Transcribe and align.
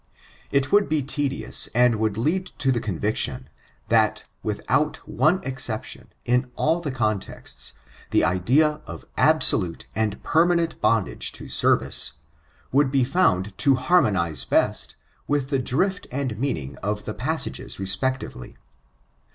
It 0.51 0.71
would 0.71 0.89
be 0.89 1.03
tedious, 1.03 1.69
and 1.75 1.97
would 1.97 2.17
lead 2.17 2.47
to 2.57 2.71
the 2.71 2.79
conviction, 2.79 3.49
that, 3.89 4.23
without 4.41 4.97
one 5.07 5.39
exception, 5.43 6.07
in 6.25 6.49
all 6.55 6.81
the 6.81 6.89
contexts, 6.89 7.73
the 8.09 8.23
idea 8.23 8.81
of 8.87 9.05
absolute 9.15 9.85
and 9.93 10.23
permanent 10.23 10.81
bondage 10.81 11.31
to 11.33 11.49
service, 11.49 12.13
would 12.71 12.89
be 12.91 13.05
(bund 13.05 13.55
to 13.59 13.75
harmonize 13.75 14.43
best, 14.43 14.95
with 15.27 15.49
the 15.49 15.59
drift 15.59 16.07
and 16.11 16.39
meaning 16.39 16.77
of 16.77 17.05
the 17.05 17.13
passages 17.13 17.79
respectively. 17.79 18.57